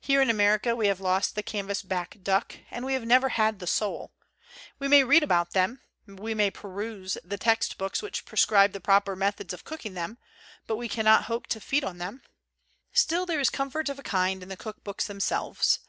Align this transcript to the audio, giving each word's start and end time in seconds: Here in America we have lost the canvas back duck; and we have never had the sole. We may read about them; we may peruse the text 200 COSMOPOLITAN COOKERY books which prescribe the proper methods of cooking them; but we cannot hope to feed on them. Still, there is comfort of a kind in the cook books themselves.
Here 0.00 0.22
in 0.22 0.30
America 0.30 0.74
we 0.74 0.86
have 0.86 1.00
lost 1.02 1.34
the 1.34 1.42
canvas 1.42 1.82
back 1.82 2.16
duck; 2.22 2.60
and 2.70 2.82
we 2.82 2.94
have 2.94 3.04
never 3.04 3.28
had 3.28 3.58
the 3.58 3.66
sole. 3.66 4.10
We 4.78 4.88
may 4.88 5.04
read 5.04 5.22
about 5.22 5.50
them; 5.50 5.82
we 6.06 6.32
may 6.32 6.50
peruse 6.50 7.18
the 7.22 7.36
text 7.36 7.72
200 7.72 7.76
COSMOPOLITAN 7.76 7.76
COOKERY 7.76 7.86
books 7.86 8.02
which 8.02 8.24
prescribe 8.24 8.72
the 8.72 8.80
proper 8.80 9.14
methods 9.14 9.52
of 9.52 9.64
cooking 9.66 9.92
them; 9.92 10.16
but 10.66 10.76
we 10.76 10.88
cannot 10.88 11.24
hope 11.24 11.46
to 11.48 11.60
feed 11.60 11.84
on 11.84 11.98
them. 11.98 12.22
Still, 12.94 13.26
there 13.26 13.38
is 13.38 13.50
comfort 13.50 13.90
of 13.90 13.98
a 13.98 14.02
kind 14.02 14.42
in 14.42 14.48
the 14.48 14.56
cook 14.56 14.82
books 14.82 15.06
themselves. 15.06 15.80